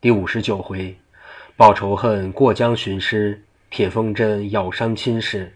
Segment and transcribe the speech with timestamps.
[0.00, 0.96] 第五十九回，
[1.56, 5.52] 报仇恨过江寻师，铁风筝咬伤亲事。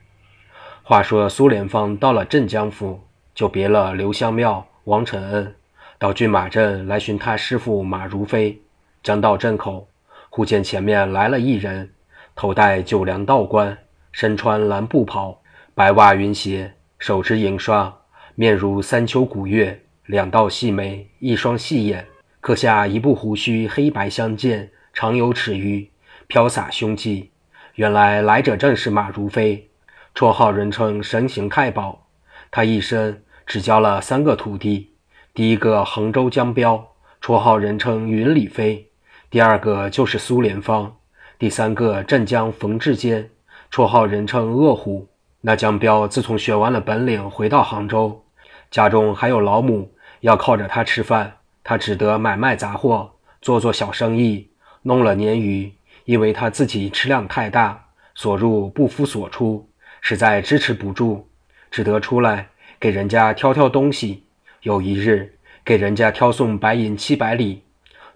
[0.83, 3.01] 话说苏连芳到了镇江府，
[3.37, 5.55] 就别了刘香庙、王承恩，
[5.97, 8.61] 到骏马镇来寻他师傅马如飞。
[9.01, 9.87] 将到镇口，
[10.29, 11.89] 忽见前面来了一人，
[12.35, 13.79] 头戴九梁道冠，
[14.11, 15.41] 身穿蓝布袍，
[15.73, 17.97] 白袜云鞋，手持银刷，
[18.35, 22.05] 面如三秋古月，两道细眉，一双细眼。
[22.43, 25.89] 刻下一部胡须，黑白相间，长有尺余，
[26.27, 27.31] 飘洒凶气。
[27.77, 29.71] 原来来者正是马如飞，
[30.13, 32.09] 绰号人称神行太保。
[32.51, 34.91] 他一生只教了三个徒弟：
[35.33, 36.85] 第一个杭州江彪，
[37.21, 38.89] 绰号人称云里飞；
[39.31, 40.97] 第二个就是苏连芳；
[41.39, 43.31] 第三个镇江冯志坚，
[43.71, 45.07] 绰号人称恶虎。
[45.43, 48.25] 那江彪自从学完了本领，回到杭州，
[48.69, 51.37] 家中还有老母要靠着他吃饭。
[51.65, 54.49] 他只得买卖杂货，做做小生意，
[54.83, 55.73] 弄了鲶鱼。
[56.05, 57.81] 因为他自己吃量太大，
[58.17, 59.69] 所入不敷所出，
[60.01, 61.29] 实在支持不住，
[61.71, 62.49] 只得出来
[62.81, 64.25] 给人家挑挑东西。
[64.63, 65.33] 有一日，
[65.65, 67.63] 给人家挑送白银七百里，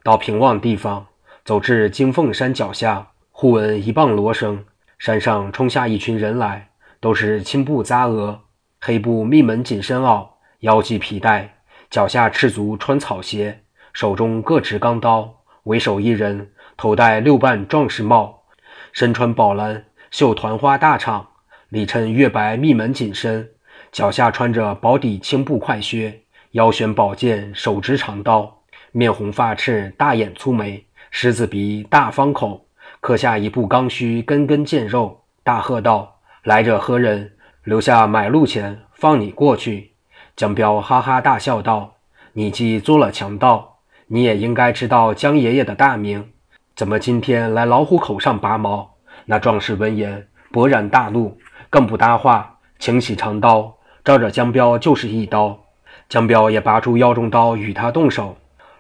[0.03, 1.07] 到平望地方，
[1.45, 4.65] 走至金凤山脚下，忽闻一棒锣声，
[4.99, 8.41] 山上冲下一群人来，都是青布扎额、
[8.81, 10.27] 黑布密门紧身袄，
[10.61, 11.56] 腰系皮带。
[11.97, 13.63] 脚下赤足穿草鞋，
[13.95, 18.43] 手中各持钢刀，为首一人头戴六瓣壮士帽，
[18.93, 21.25] 身穿宝蓝绣团花大氅，
[21.71, 23.49] 里衬月白密门紧身，
[23.93, 28.59] 脚下穿着薄底青布快靴，腰悬宝剑，手执长刀，
[28.93, 32.67] 面红发赤，大眼粗眉，狮子鼻，大方口，
[33.01, 37.33] 刻下一部刚须，根根见肉，大喝道：“来者何人？
[37.65, 39.93] 留下买路钱，放你过去。”
[40.37, 41.95] 江彪哈哈大笑道
[42.35, 46.31] ：“你既做了强盗，你也应该知道江爷爷的大名，
[46.75, 51.39] 怎么今天来老虎口上拔毛？”那壮士闻言勃然大怒，
[51.71, 55.59] 更不搭话，擎起长刀，照着江彪就是一刀。
[56.11, 58.37] 江彪也拔出腰中刀与他动手，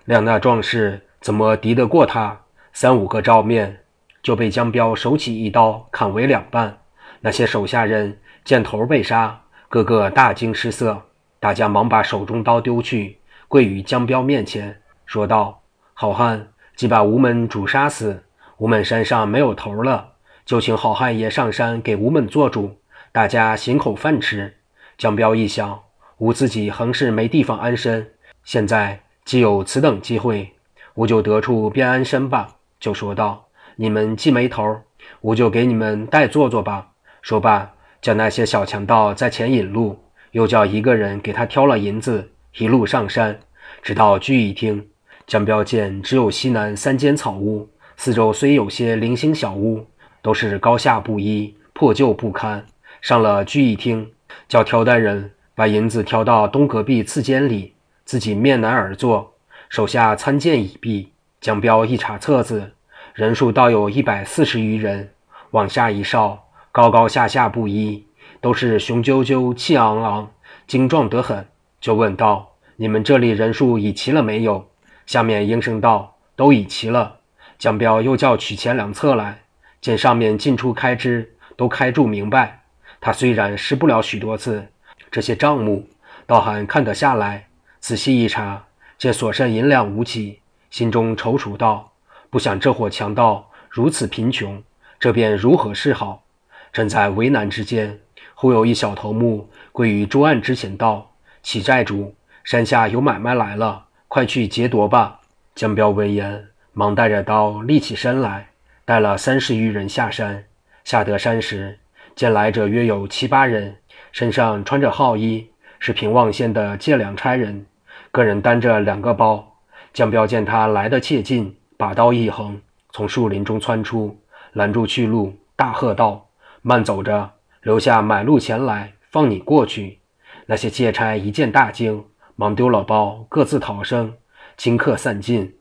[0.06, 2.38] 谅那壮士怎么敌得过他？
[2.74, 3.80] 三五个照面，
[4.22, 6.80] 就被江彪手起一刀砍为两半。
[7.20, 9.40] 那些手下人见头被杀，
[9.70, 11.02] 个个大惊失色。
[11.46, 15.62] 大家忙把手中刀丢去，跪于江彪面前，说道
[15.94, 18.24] ：“好汉，既把吴门主杀死，
[18.56, 20.14] 吴门山上没有头了，
[20.44, 22.80] 就请好汉爷上山给吴门做主，
[23.12, 24.56] 大家行口饭吃。”
[24.98, 25.82] 江彪一想，
[26.18, 28.10] 吾自己横是没地方安身，
[28.42, 30.52] 现在既有此等机会，
[30.94, 32.56] 吾就得处便安身吧。
[32.80, 33.46] 就说道
[33.78, 34.80] ：“你们既没头，
[35.20, 36.88] 吾就给你们代做做吧。”
[37.22, 37.70] 说罢，
[38.02, 40.02] 叫那些小强盗在前引路。
[40.36, 43.40] 又叫一个人给他挑了银子，一路上山，
[43.80, 44.86] 直到聚义厅。
[45.26, 47.66] 江彪见只有西南三间草屋，
[47.96, 49.86] 四周虽有些零星小屋，
[50.20, 52.62] 都是高下不一，破旧不堪。
[53.00, 54.06] 上了聚义厅，
[54.46, 57.72] 叫挑担人把银子挑到东隔壁次间里，
[58.04, 59.32] 自己面南而坐，
[59.70, 61.10] 手下参见已毕。
[61.40, 62.72] 江彪一查册子，
[63.14, 65.08] 人数倒有一百四十余人，
[65.52, 68.04] 往下一哨，高高下下不一。
[68.40, 70.30] 都是雄赳赳、气昂昂、
[70.66, 71.46] 精壮得很，
[71.80, 74.68] 就问道：“你们这里人数已齐了没有？”
[75.06, 77.18] 下面应声道：“都已齐了。”
[77.58, 79.42] 江彪又叫取钱两册来，
[79.80, 82.62] 见上面进出开支都开注明白。
[83.00, 84.66] 他虽然识不了许多次，
[85.10, 85.88] 这些账目
[86.26, 87.46] 倒还看得下来。
[87.80, 88.64] 仔细一查，
[88.98, 91.92] 见所剩银两无几，心中踌躇道
[92.28, 94.62] ：“不想这伙强盗如此贫穷，
[94.98, 96.24] 这便如何是好？”
[96.72, 98.00] 正在为难之间。
[98.38, 101.10] 忽有一小头目跪于桌案之前道
[101.42, 102.14] ：“启寨主，
[102.44, 105.20] 山下有买卖来了，快去劫夺吧。”
[105.56, 108.48] 江彪闻言，忙带着刀立起身来，
[108.84, 110.44] 带了三十余人下山。
[110.84, 111.78] 下得山时，
[112.14, 113.74] 见来者约有七八人，
[114.12, 115.48] 身上穿着号衣，
[115.78, 117.64] 是平望县的借粮差人，
[118.10, 119.56] 个人担着两个包。
[119.94, 122.60] 江彪见他来得切近，把刀一横，
[122.90, 124.20] 从树林中窜出，
[124.52, 126.28] 拦住去路，大喝道
[126.60, 127.30] ：“慢走着！”
[127.66, 129.98] 留下买路钱来，放你过去。
[130.46, 132.04] 那些借差一见大惊，
[132.36, 134.14] 忙丢了包，各自逃生。
[134.56, 135.52] 顷刻散尽，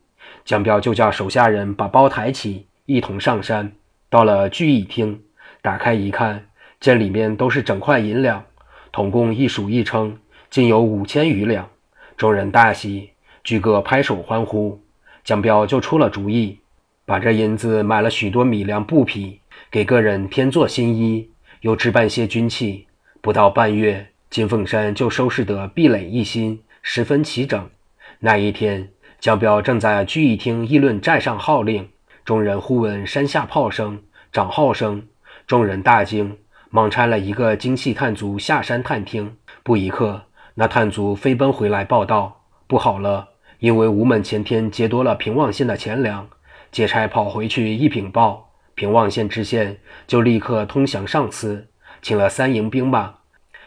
[0.43, 3.71] 江彪就叫手下人把包抬起，一同上山。
[4.07, 5.19] 到了聚义厅，
[5.63, 6.45] 打开一看，
[6.79, 8.43] 见里面都是整块银两，
[8.91, 10.15] 统共一数一称，
[10.51, 11.67] 竟有五千余两。
[12.15, 13.09] 众人大喜，
[13.43, 14.79] 俱各拍手欢呼。
[15.23, 16.59] 江彪就出了主意，
[17.03, 19.39] 把这银子买了许多米粮布匹，
[19.71, 21.31] 给个人添做新衣。
[21.65, 22.85] 又置办些军器，
[23.21, 27.67] 不到半月，金凤山就收拾得壁垒一新，十分齐整。
[28.19, 28.89] 那一天，
[29.19, 31.89] 江彪正在聚义厅议论寨上号令，
[32.23, 33.99] 众人忽闻山下炮声、
[34.31, 35.07] 长号声，
[35.47, 36.37] 众人大惊，
[36.69, 39.35] 忙差了一个精细探卒下山探听。
[39.63, 40.21] 不一刻，
[40.53, 46.27] 那探卒飞奔回来报道：不好了，因为吴门前天劫夺了平望县的钱粮，
[46.71, 51.67] 接差跑回去一禀报，平望县知县就立刻通降上司，
[52.01, 53.15] 请了三营兵马，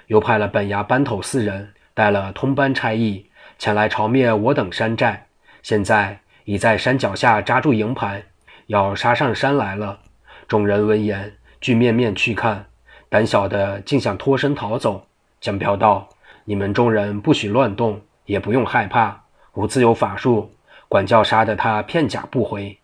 [0.06, 3.26] 又派了本衙班头四人，带了通班差役
[3.58, 5.26] 前来朝灭我等山寨。
[5.62, 8.22] 现在已在山脚下扎住营盘，
[8.66, 9.98] 要杀上山来了。
[10.46, 12.66] 众人闻言，俱面面去看，
[13.08, 15.06] 胆小的竟想脱身逃走。
[15.40, 16.08] 江彪道
[16.44, 20.52] ：“你们众人不许乱动，也不用害怕，吾自有法术，
[20.88, 22.78] 管教杀得他片甲不回。”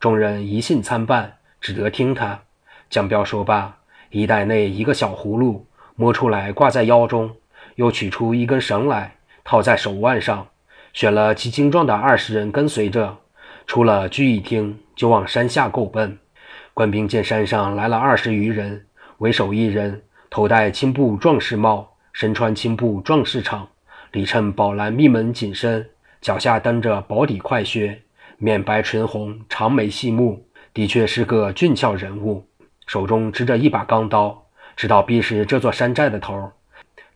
[0.00, 2.38] 众人疑信参半，只得听他。
[2.90, 3.78] 江彪说罢，
[4.10, 5.66] 衣袋内一个小葫芦
[5.96, 7.34] 摸出来，挂在腰中，
[7.76, 10.46] 又取出一根绳来，套在手腕上。
[10.92, 13.16] 选了极精壮的二十人跟随着，
[13.66, 16.18] 出了聚义厅，就往山下够奔。
[16.74, 18.84] 官兵见山上来了二十余人，
[19.16, 23.66] 为首一人头戴青布壮士帽，身穿青布壮士氅，
[24.12, 25.88] 里衬宝蓝密门紧身，
[26.20, 28.02] 脚下蹬着薄底快靴，
[28.36, 32.44] 面白唇红，长眉细目，的确是个俊俏人物。
[32.86, 34.44] 手中执着一把钢刀，
[34.76, 36.52] 知道必是这座山寨的头。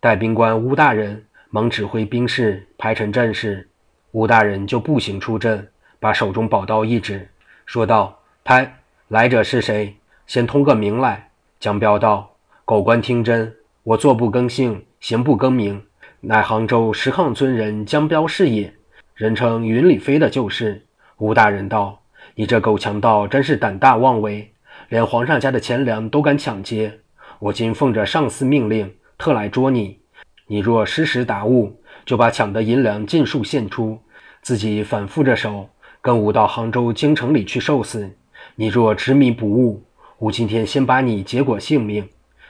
[0.00, 3.68] 带兵官乌大人忙指挥兵士排成阵势。
[4.12, 5.68] 吴大人就步行出阵，
[6.00, 7.28] 把手中宝刀一指，
[7.66, 9.94] 说道：“拍，来者是谁？
[10.26, 11.28] 先通个名来。”
[11.60, 12.30] 江彪道
[12.64, 15.82] ：“狗官听真，我坐不更姓，行不更名，
[16.20, 18.72] 乃杭州石炕村人江彪是也，
[19.14, 20.86] 人称云里飞的就是。”
[21.18, 22.00] 吴大人道
[22.34, 24.52] ：“你这狗强盗真是胆大妄为，
[24.88, 27.00] 连皇上家的钱粮都敢抢劫。
[27.38, 29.98] 我今奉着上司命令，特来捉你。
[30.46, 31.74] 你若失时达误。”
[32.06, 33.98] 就把抢的银两尽数献出，
[34.40, 35.68] 自己反复着手，
[36.00, 38.10] 跟吾到杭州京城里去受死。
[38.54, 39.84] 你若执迷不悟，
[40.20, 42.08] 吾今天先把你结果性命。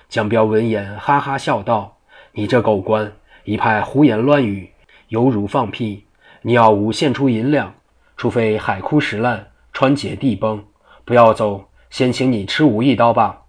[0.09, 1.97] 江彪闻言，哈哈笑道
[2.35, 3.11] ：“你这狗官，
[3.43, 4.71] 一派胡言乱语，
[5.09, 6.05] 犹如放屁。
[6.43, 7.75] 你要吾献出银两，
[8.17, 9.49] 除非海枯石烂，
[9.79, 10.61] 川结地崩，
[11.05, 13.43] 不要走，先请你吃吴一刀吧。”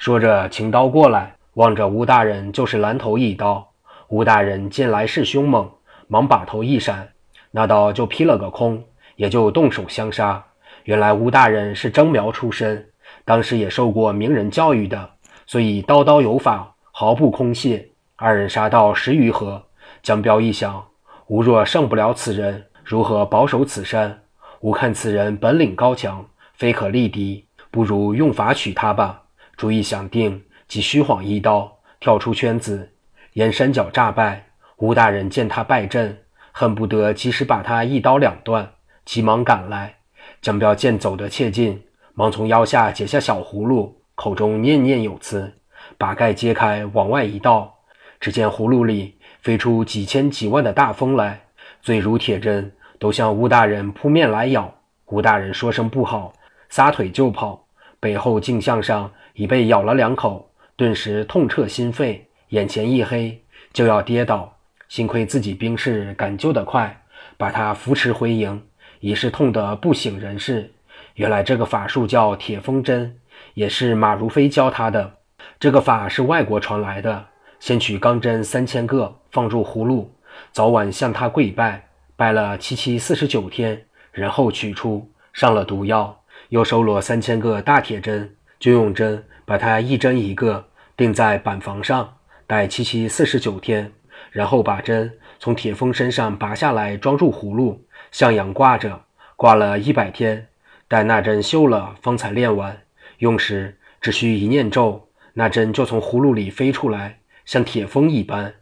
[0.00, 3.70] 说着，请刀过来，望着吴大人就是拦头一刀。
[4.08, 5.70] 吴大人见来势凶猛，
[6.08, 7.10] 忙把头一闪，
[7.50, 8.82] 那刀就劈了个空，
[9.16, 10.42] 也就动手相杀。
[10.84, 12.88] 原来吴大人是征苗出身，
[13.26, 15.10] 当时也受过名人教育的，
[15.46, 17.92] 所以刀刀有法，毫不空隙。
[18.16, 19.62] 二人杀到十余合，
[20.02, 20.82] 江彪一想，
[21.26, 24.22] 吾若胜不了此人，如何保守此山？
[24.64, 26.24] 吾看此人本领高强，
[26.54, 29.24] 非可力敌，不如用法取他吧。
[29.58, 31.70] 主意想定，即虚晃一刀，
[32.00, 32.90] 跳出圈子。
[33.34, 34.46] 沿山脚诈败，
[34.78, 36.18] 吴大人见他败阵，
[36.50, 38.66] 恨不得及时把他一刀两断，
[39.04, 39.96] 急忙赶来。
[40.40, 41.82] 江彪见走得切近，
[42.14, 45.52] 忙从腰下解下小葫芦，口中念念有词，
[45.98, 47.80] 把盖揭开，往外一倒，
[48.18, 51.48] 只见葫芦里飞出几千几万的大风来，
[51.82, 52.72] 嘴如铁针，
[53.04, 54.72] 都向吴大人扑面来咬。
[55.08, 56.32] 吴大人说声不好，
[56.70, 57.66] 撒腿就跑，
[58.00, 62.26] 背后镜像上已被咬了两口，顿时痛彻心肺。
[62.48, 64.56] 眼前一黑，就要跌倒。
[64.88, 66.98] 幸亏自己兵士赶救得快，
[67.36, 68.62] 把他扶持回营，
[69.00, 70.72] 已是痛得不省人事。
[71.16, 73.14] 原来这个法术叫铁风针，
[73.52, 75.12] 也是马如飞教他的。
[75.60, 77.26] 这个法是外国传来的，
[77.60, 80.10] 先取钢针三千个，放入葫芦，
[80.52, 92.16] 早晚向他跪拜，拜了七七四十九天，然后取出，上了毒药，又收罗三千个大铁针，就用针把它一针一个钉在板房上。
[92.46, 93.90] 待七七四十九天，
[94.30, 99.02] 然后把针从铁封身上拔下来，装入葫芦，向阳挂着，
[99.34, 100.46] 挂了一百天。
[100.86, 102.82] 待那针锈了，方才练完。
[103.18, 108.54] 用时只需一念咒，那针就从葫芦里飞出来，像铁蜂一般，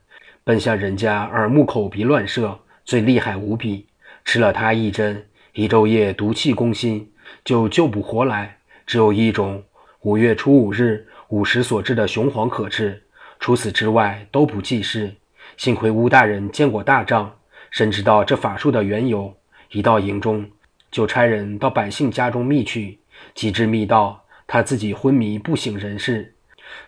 [0.43, 3.87] 奔向人家耳目口鼻乱射，最厉害无比。
[4.25, 7.11] 吃了它一针，一昼夜毒气攻心，
[7.45, 8.59] 就救不活来。
[8.87, 9.63] 只有一种，
[10.03, 13.03] 五月初五日午时所制的雄黄可治。
[13.41, 15.13] 除此之外都不济事。
[15.57, 17.33] 幸亏乌大人见过大仗，
[17.71, 19.35] 深知道这法术的缘由。
[19.71, 20.49] 一到营中，
[20.91, 23.01] 就差人到百姓家中觅去。
[23.35, 26.35] 几至觅到，他自己昏迷不省人事。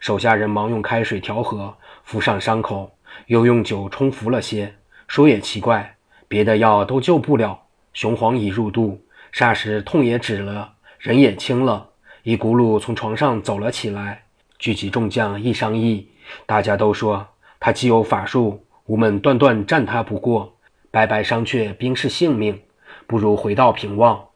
[0.01, 2.97] 手下人忙用开水调和，敷上伤口，
[3.27, 4.75] 又用酒冲服了些。
[5.07, 5.97] 说也奇怪，
[6.29, 7.61] 别的药都救不了。
[7.93, 9.01] 雄黄已入肚，
[9.33, 11.91] 霎时痛也止了，人也轻了，
[12.23, 14.25] 一骨碌从床上走了起来。
[14.59, 16.09] 聚集众将一商议。
[16.47, 17.29] 大家都说
[17.61, 20.57] 他既有法术，吾们断断战他不过，
[20.91, 22.61] 白白伤却兵士性命。
[23.07, 24.29] 不如回到平望，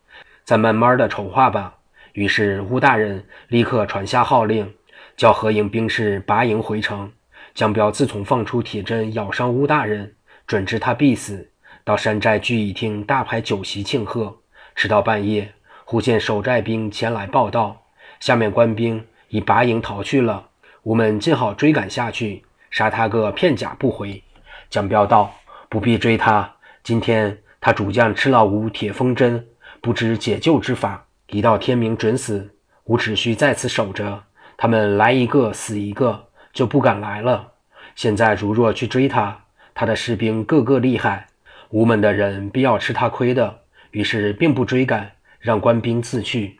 [0.44, 1.76] 再慢慢的筹划吧。
[2.12, 4.74] 于是乌大人立刻传下号令，
[5.16, 7.10] 叫合营兵士拔营回城。
[7.54, 10.14] 江彪自从放出铁针咬伤乌大人，
[10.48, 11.50] 准知他必死，
[11.84, 14.34] 到山寨聚义厅大排酒席庆贺。
[14.74, 15.52] 直到半夜，
[15.84, 17.82] 忽见守寨兵前来报道，
[18.18, 20.48] 下面官兵已拔营逃去了。
[20.84, 24.22] 吾们尽好追赶下去，杀他个片甲不回。
[24.70, 25.34] 江彪道
[25.68, 26.50] ：“不必追他，
[26.82, 29.46] 今天他主将吃了吾铁风针，
[29.82, 31.04] 不知解救之法。
[31.26, 34.24] 一到天明准死，吾只需在此守着，
[34.56, 36.24] 他们来一个死一个。”
[36.54, 37.52] 就不敢来了。
[37.94, 39.44] 现在如若去追他，
[39.78, 41.28] 他的士兵个个厉害，
[41.70, 43.60] 吴门的人必要吃他亏的。
[43.92, 46.58] 于是并不追赶，让官兵自去。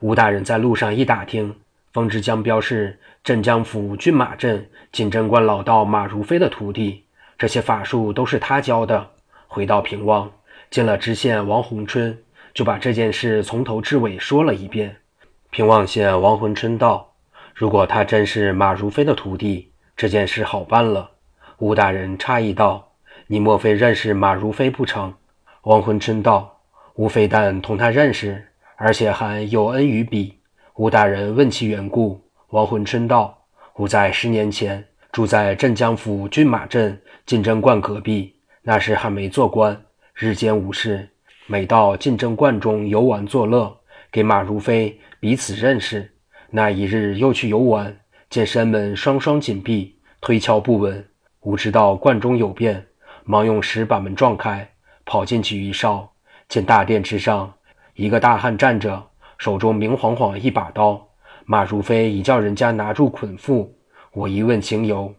[0.00, 1.54] 吴大人在路上一打听，
[1.92, 7.04] 方知江彪是镇江府郡马镇锦镇观老道马如飞的徒弟，
[7.38, 9.10] 这些法术都是他教的。
[9.46, 10.28] 回到平望，
[10.68, 12.18] 见了知县王洪春，
[12.52, 14.96] 就把这件事从头至尾说了一遍。
[15.50, 17.12] 平望县王洪春道。
[17.54, 21.12] 如果他真是马如飞的徒弟，这件事好办了。
[21.58, 22.92] 吴大人诧异道
[23.28, 25.14] ：“你莫非认识马如飞不成？”
[25.64, 26.60] 王浑春道
[26.96, 28.46] ：“吾非但同他认识，
[28.76, 30.38] 而且还有恩于彼。”
[30.76, 32.20] 吴大人问其缘故，
[32.50, 33.38] 王浑春道
[33.76, 39.80] ：“吾在十年前住在镇江府郡马镇进贞观隔壁，那时还没做官，
[40.12, 41.08] 日间无事，
[41.46, 43.74] 每到进贞观中游玩作乐，
[44.12, 46.12] 给马如飞彼此认识。”
[46.52, 47.96] 那一日又去游玩，
[48.28, 51.02] 见山门双双紧闭，推敲不稳。
[51.46, 52.84] 吾知道观中有变，
[53.22, 54.68] 忙用石把门撞开，
[55.04, 56.10] 跑进去一哨，
[56.48, 57.54] 见大殿之上
[57.94, 59.00] 一个大汉站着，
[59.38, 61.00] 手中明晃晃一把刀。
[61.44, 63.68] 马如飞已叫人家拿住捆缚。
[64.10, 65.14] 我一问情由，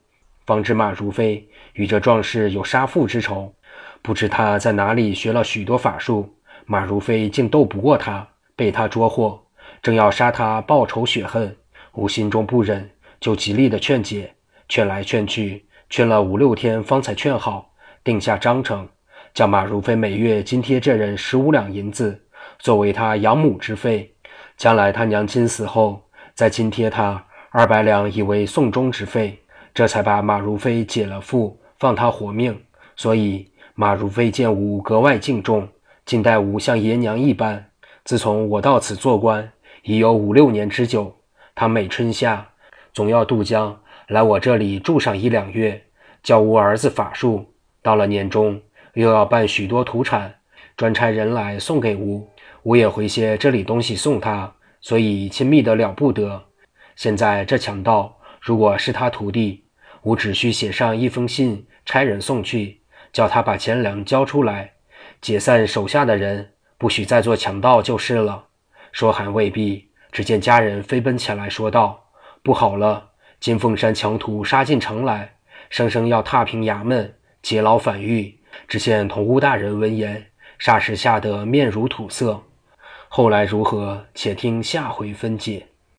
[0.45, 3.53] 方知马如飞与这壮士有杀父之仇，
[4.01, 9.41] 不知他在哪里学了许多法术，马如飞竟斗不过他，被他捉获。
[9.81, 11.55] 正要杀他报仇雪恨，
[11.93, 12.89] 吾心中不忍，
[13.21, 14.33] 就极力的劝解，
[14.67, 18.87] 劝来劝去，劝了五六天，方才劝好，定下章程，
[19.33, 22.23] 叫马如飞每月津贴这人十五两银子，
[22.59, 24.13] 作为他养母之费。
[24.57, 26.01] 将来他娘亲死后，
[26.33, 29.39] 再津贴他二百两，以为送终之费。
[29.73, 32.59] 这才把马如飞解了缚，放他活命。
[32.95, 35.67] 所以马如飞见吾格外敬重，
[36.05, 37.63] 竟待吾像爷娘一般。
[38.03, 39.51] 自从我到此做官。
[39.83, 41.15] 已有五六年之久，
[41.55, 42.45] 他每春夏
[42.93, 45.83] 总要渡江来我这里住上一两月，
[46.23, 47.53] 教吾儿子法术。
[47.81, 48.61] 到了年终，
[48.93, 50.33] 又要办许多土产，
[50.77, 52.29] 专差人来送给吾，
[52.63, 56.45] 吾也回些这里东西送他，所以亲密的了不得。
[56.95, 59.65] 现在这强盗如果是他徒弟，
[60.03, 62.79] 吾只需写上一封信，差人送去，
[63.11, 64.71] 叫他把钱粮交出来，
[65.19, 68.45] 解散手下的人，不许再做强盗就是了。
[68.93, 72.05] 说还未毕，只见家人飞奔前来说道
[72.41, 73.09] ：“不好了！
[73.39, 75.35] 金凤山强徒杀进城来，
[75.69, 78.33] 生生要踏平衙门，劫牢反狱。”
[78.67, 80.25] 只见同乌大人闻言，
[80.59, 82.43] 霎时吓得面如土色。
[83.07, 84.07] 后来如何？
[84.15, 85.67] 且听下回分解。